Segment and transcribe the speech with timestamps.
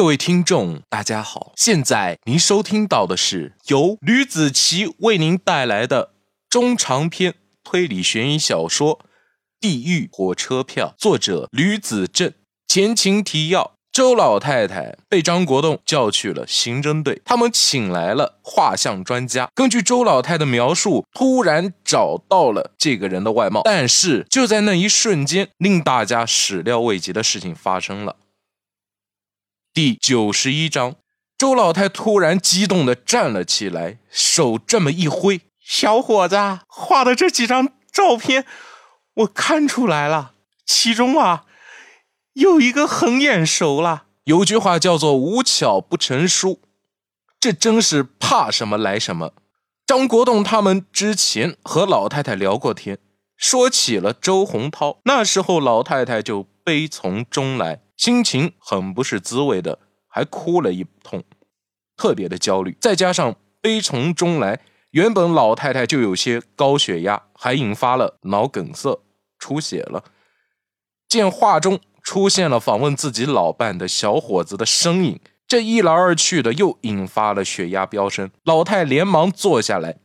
[0.00, 1.52] 各位听众，大家好！
[1.56, 6.14] 现在您收听到的是由吕子奇为您带来的
[6.48, 8.98] 中长篇推理悬疑小说
[9.60, 12.32] 《地狱火车票》，作者吕子正。
[12.66, 23.60] 前情提要：周老太太被张国栋叫去了刑侦队，他们请来了画像专家，根据周老太的描述，突然找到了这个人的外貌。
[23.64, 28.16] 但是就在那一瞬间，令大家始料未及的事情发生了。
[29.72, 30.96] 第九十一章，
[31.38, 38.44] 周老太突然激动的站了起来，手这么一挥：“小伙子，画的这几张照片，
[39.14, 40.32] 我看出来了，
[40.66, 41.44] 其中啊，
[42.32, 44.06] 有一个很眼熟了。
[44.24, 46.60] 有句话叫做‘无巧不成书’，
[47.38, 49.34] 这真是怕什么来什么。”
[49.86, 52.98] 张国栋他们之前和老太太聊过天，
[53.36, 57.82] 说起了周洪涛，那时候老太太就悲从中来。
[58.00, 61.22] 心情很不是滋味的，还哭了一通，
[61.98, 62.74] 特别的焦虑。
[62.80, 64.58] 再加上悲从中来，
[64.92, 69.02] 原本老太太就有些高血压，还引发了脑梗塞，
[69.38, 70.02] 出血了。
[71.10, 78.30] 见画中出现了访问自己老伴的小伙子的身影，这一来二去的又引发了血压飙升。
[78.44, 79.98] 老太连忙坐下来，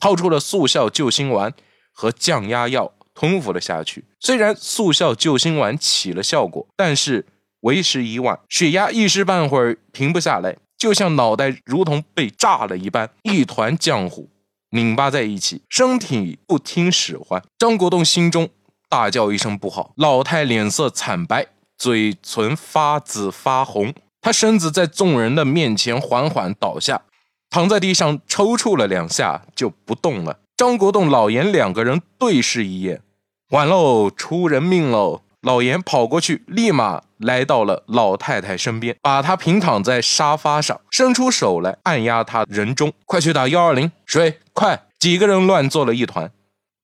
[0.00, 1.54] 掏出了速效救心丸
[1.92, 4.04] 和降压药，吞服了下去。
[4.18, 7.24] 虽然速效救心丸起了效果，但是。
[7.66, 14.28] 为时已晚，血压一时半会儿停不下来，就像脑袋如同被炸了一般，一团浆糊
[14.70, 17.42] 拧巴在一起，身体不听使唤。
[17.58, 18.48] 张国栋心中
[18.88, 27.02] 大叫一声不好，老太脸色惨白，嘴唇发紫发红，他身子在众人的面前缓缓倒下，
[27.50, 30.38] 躺在地上抽搐了两下就不动了。
[30.56, 33.02] 张国栋、老严两个人对视一眼，
[33.50, 35.22] 完喽，出人命喽！
[35.42, 42.92] 老严跑过去，立马来到了老太太身边，把她平躺在沙发上，伸出手来按压她人中。
[43.04, 44.86] 快去打幺二零，水快！
[44.98, 46.32] 几个人乱作了一团，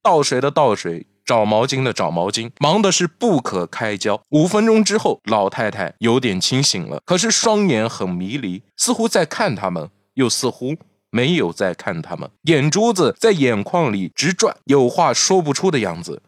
[0.03, 4.23] 倒水的倒水，找毛巾的找毛巾，忙的是不可开交。
[4.31, 10.77] 五分钟之后，老太太有点清醒了，可是双眼很迷离，似乎在看他们，又似乎
[11.11, 16.23] 没有在看他们，眼珠子在眼眶里直转，有话说不出的样子。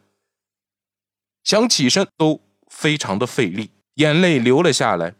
[1.43, 5.13] 想起身都非常的费力，眼泪流了下来。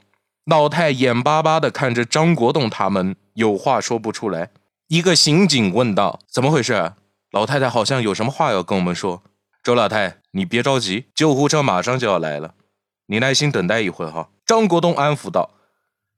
[0.45, 4.51] 老太眼巴巴的看着张国栋他们，有话说不出来。
[4.87, 6.93] 一个刑警问道：“怎么回事？”
[7.31, 9.23] 老太太好像有什么话要跟我们说。
[9.63, 12.53] 周老太，你别着急，救护车马上就要来了，
[13.07, 14.29] 你耐心等待一会儿哈。
[14.45, 15.49] 张国栋安抚道：“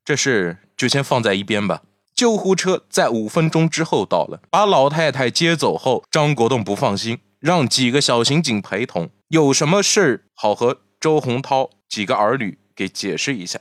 [0.03, 9.09] 这事就先放在一边吧。”救护车在五分钟之后到了，把老太太接走后，张国栋不放心，让几个小刑警陪同。
[9.29, 13.59] 有什么事好和周洪涛几个儿女给解释一下。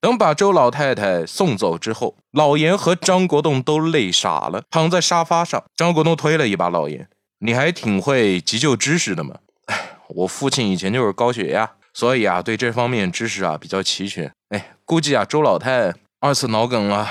[0.00, 5.62] 等把周老太太送走之后，老严和张国栋都累傻了，躺在沙发上。
[5.76, 7.08] 张国栋推了一把老严
[7.38, 9.36] ：“你还挺会急救知识的嘛？
[9.66, 14.32] 哎，我父亲以前就是高血压，所以啊，对这方面知识啊比较齐全。
[14.48, 17.08] 哎，估计啊，周老太二次脑梗了。”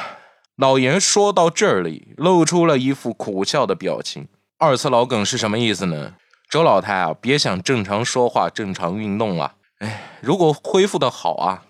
[0.58, 4.28] 老严说到这里，露出了一副苦笑的表情。
[4.60, 6.14] 二次脑梗是什么意思呢？
[6.50, 9.54] 周老太啊，别想正常说话、正常运动了。
[9.82, 11.64] 哎，如果恢复的好啊，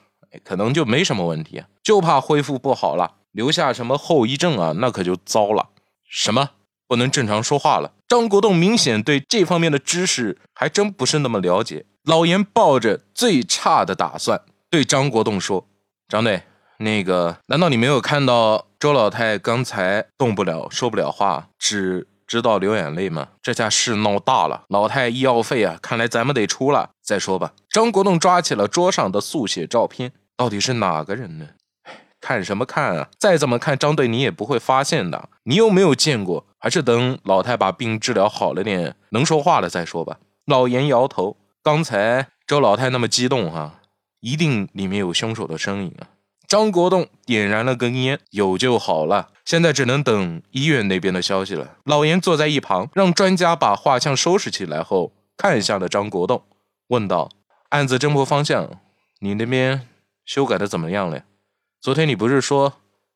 [0.44, 1.64] 可能就没什么问题。
[1.82, 5.70] 就怕恢复不好了，留下什么后遗症啊，那可就糟了。
[6.08, 6.50] 什么
[6.88, 7.94] 不能正常说话了？
[8.08, 11.86] 张国栋明显对这方面的知识还真不是那么了解。
[12.04, 15.66] 老严抱着最差的打算，对张国栋说
[16.10, 16.44] ：“张队，
[16.80, 23.28] 那个，难道你没有看到周老太刚才动不了、说不了话，只……”知道流眼泪吗？
[23.42, 26.92] 这下事闹大了，老太医药费啊，看来咱们得出了。
[27.04, 27.52] 再说吧。
[27.70, 31.46] 张国栋抓起了桌上的速写照片，到底是哪个人呢？
[32.22, 33.10] 看什么看啊？
[33.20, 35.28] 再怎么看，张队你也不会发现的。
[35.44, 40.20] 你又没有见过，还是等老太把病治疗好了点，能说话了再说吧。
[40.46, 43.82] 老严摇头，刚才周老太那么激动哈，
[44.22, 46.08] 一定里面有凶手的身影啊。
[46.48, 49.28] 张国栋点燃了根烟，有就好了。
[49.46, 51.78] 现在只能等医院那边的消息了。
[51.86, 56.44] 老严坐在一旁，让专家把画像收拾起来后，看向了张国栋，
[56.88, 57.30] 问道
[57.70, 58.80] ：“案子侦破方向，
[59.20, 59.88] 你那边
[60.26, 61.24] 修改的怎么样了？
[61.82, 62.74] 昨天你不是说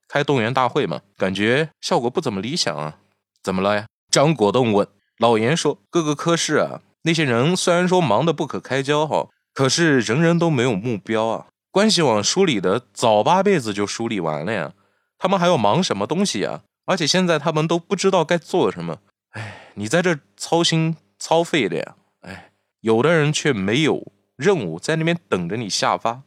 [0.07, 1.01] 开动员大会吗？
[1.18, 2.98] 感觉效果不怎么理想啊。
[3.44, 4.88] 怎么了呀？”张国栋问。
[5.18, 14.74] 老严说：“各个科室啊，那些人虽然说忙得不可开交哈，可是人人都没有目标啊。”关系网梳理的早八辈子就梳理完了呀，
[15.17, 16.62] 他们还要忙什么东西呀？
[16.85, 18.97] 而且现在他们都不知道该做什么。
[19.31, 21.95] 哎，你在这操心操肺的呀？
[22.21, 22.51] 哎，
[22.81, 26.21] 有的人却没有任务，在那边等着你下发。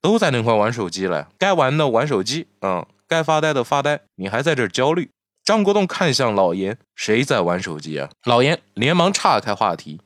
[0.00, 5.10] 都在那块玩手机了，该玩的玩手机，嗯，该发呆的发呆，你还在这焦虑。
[5.42, 8.10] 张国栋看向老严，谁在玩手机啊？
[8.24, 10.00] 老严连忙岔开话题，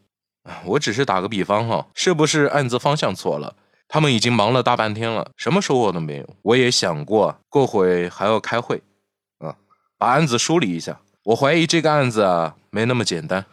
[0.65, 3.57] 我只是打个比方哈，是不是案子方向错了？
[3.89, 6.37] 他们已经忙了大半天了，什么收获都没有。
[6.43, 8.83] 我也想过，过会还要开会，
[9.39, 9.57] 啊，
[9.97, 11.01] 把案子梳理一下。
[11.25, 13.47] 我怀疑这个案子啊，没那么简单。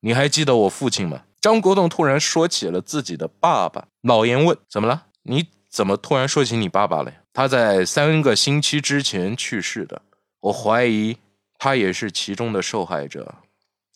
[0.00, 1.22] 你还记得我父亲吗？
[1.40, 3.86] 张国栋突然说起了自己的爸爸。
[4.02, 5.06] 老严问：“怎么了？
[5.24, 10.02] 你怎么突然说起你爸爸了？”他在三个星期之前去世的。
[10.40, 11.16] 我怀疑
[11.58, 13.34] 他也是其中的受害者。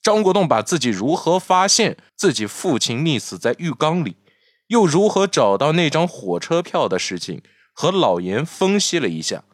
[0.03, 4.17] 张国栋把自己如何发现自己父亲溺死在浴缸里，
[4.69, 9.45] 又如何找到那张火车票的事情和老严分析了一下，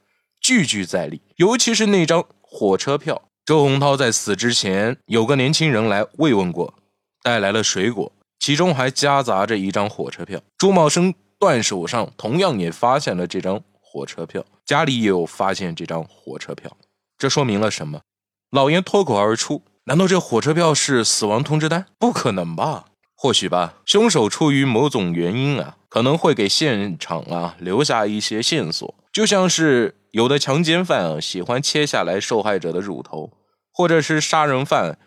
[0.41, 1.23] 句句在理。
[1.37, 3.23] 尤其是那张火车票。
[3.47, 6.75] 周洪涛在死之前，有个年轻人来慰问过，
[7.23, 10.41] 带来了水果，其中还夹杂着一张火车票。
[10.57, 16.71] 朱茂生断手上同样也发现了这张火车票，家里也有发现这张火车票。
[17.19, 18.03] 这说明了什么？
[18.51, 21.87] 老严脱口而出：“难道这火车票是死亡通知单？
[21.99, 22.85] 不可能吧？
[23.23, 23.75] 或许吧。
[23.85, 33.31] 凶手出于某种原因啊，可能会给现场啊留下一些线索，就像是有的强奸犯啊喜欢切下来受害者的乳头。”
[33.73, 34.99] 或者是杀人犯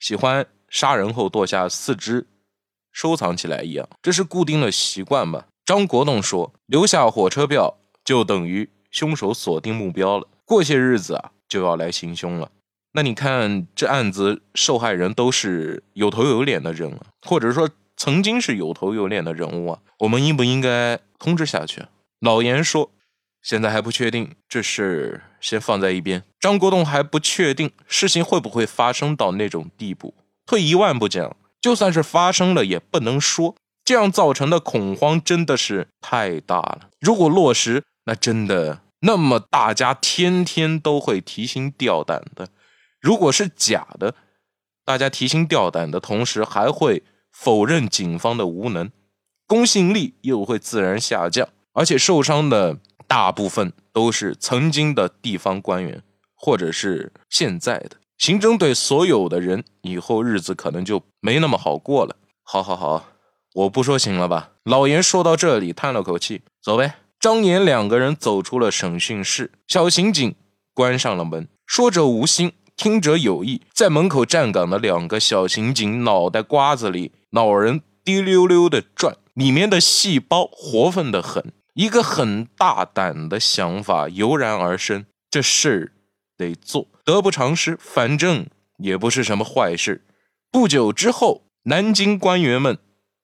[0.00, 2.26] 喜欢杀人后剁下四肢
[2.92, 5.46] 收藏起来一样，这是固定的习惯吧？
[5.64, 12.50] 张国栋说：“留下火车票就等于凶手锁定目标了，过些日子啊就要来行凶了。”
[12.96, 21.82] 那你看这案子受害人都是有头有脸的人啊，或者说曾经是有头有脸的人物啊，我们应不应该通知下去？
[22.20, 22.90] 老严说。
[23.42, 26.24] 现在还不确定，这事先放在一边。
[26.40, 30.14] 张国栋还不确定事情会不会发生到那种地步。
[30.46, 33.54] 退一万步讲，就算是发生了，也不能说。
[33.84, 36.88] 这样造成的恐慌真的是太大了。
[36.98, 42.48] 如果落实，那真的那么大家天天都会提心吊胆的。
[43.06, 44.16] 如果是假的，
[44.84, 48.90] 大家提心吊胆的同时，还会否认警方的无能，
[49.46, 52.78] 公信力又会自然下降，而且受伤的。
[53.08, 56.02] 大部分都是曾经的地方官员，
[56.34, 62.16] 或者是现在的刑侦队所有的人，以后日子可能就没那么好过了。
[62.42, 63.06] 好，好，好，
[63.54, 64.50] 我不说行了吧？
[64.64, 66.96] 老严说到这里，叹了口气，走呗。
[67.20, 70.34] 张岩两个人走出了审讯室，小刑警
[70.74, 73.62] 关上了门，说者无心，听者有意。
[73.72, 81.52] 在门口站岗的两个小刑警脑袋瓜子里，脑仁滴溜溜的转，里面的细胞活泛的很。
[81.74, 85.92] 一个很大胆的想法油然而生，这事儿
[86.38, 87.76] 得做，得不偿失。
[87.80, 88.46] 反正
[88.78, 90.06] 也不是什么坏事。
[90.50, 92.78] 不久之后，南京官员们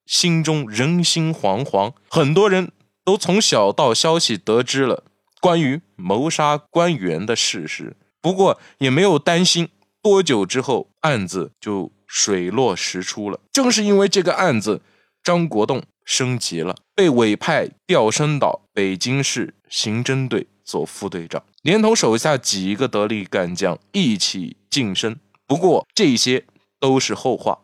[0.05, 2.73] 心中人心惶惶，很多人
[3.05, 5.05] 都从小道消息得知了
[5.41, 7.97] 关于谋杀官员的事实。
[8.23, 9.69] 不过也没有担心，
[10.01, 13.39] 多久之后案子就水落石出了。
[13.53, 14.81] 正是因为这个案子，
[15.23, 15.83] 张国栋。
[16.05, 25.17] 升级了，被委派调升到北京市刑侦队做副队长，连同手下几个得力干将一起晋升。
[25.47, 26.45] 不过这些
[26.81, 27.57] 都是后话。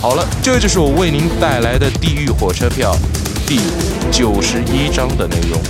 [0.00, 2.92] 好了，这就是我为您带来的《地狱火车票》
[3.46, 3.60] 第
[4.10, 5.60] 九十一章的内容。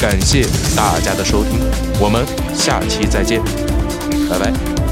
[0.00, 0.44] 感谢
[0.76, 1.58] 大家的收听，
[2.00, 2.24] 我们
[2.54, 3.40] 下期再见，
[4.28, 4.91] 拜拜。